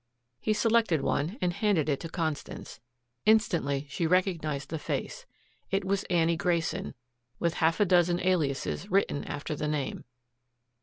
He 0.39 0.53
selected 0.53 1.01
one 1.01 1.37
and 1.41 1.53
handed 1.53 1.87
it 1.87 1.99
to 1.99 2.09
Constance. 2.09 2.79
Instantly 3.27 3.85
she 3.87 4.07
recognized 4.07 4.71
the 4.71 4.79
face. 4.79 5.27
It 5.69 5.85
was 5.85 6.05
Annie 6.05 6.35
Grayson, 6.37 6.95
with 7.37 7.53
half 7.61 7.79
a 7.79 7.85
dozen 7.85 8.19
aliases 8.19 8.89
written 8.89 9.23
after 9.25 9.55
the 9.55 9.67
name. 9.67 10.05